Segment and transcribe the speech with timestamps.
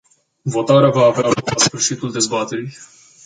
[0.53, 2.73] Votarea va avea loc la sfârșitul dezbaterii.